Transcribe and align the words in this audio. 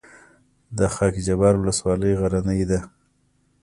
د 0.77 0.79
خاک 0.93 1.15
جبار 1.25 1.53
ولسوالۍ 1.57 2.13
غرنۍ 2.21 2.61
ده 2.69 2.79